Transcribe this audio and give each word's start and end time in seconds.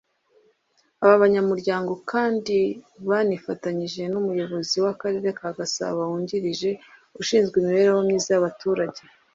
Aba 1.03 1.21
banyamuryango 1.23 1.91
kandi 2.11 2.57
banifatanyije 3.09 4.01
n’Umuyobozi 4.11 4.75
w’akarere 4.83 5.29
ka 5.39 5.49
Gasabo 5.57 5.99
wungirije 6.09 6.69
ushinzwe 7.21 7.55
imibereho 7.57 7.99
myiza 8.07 8.29
y’abaturage 8.33 9.01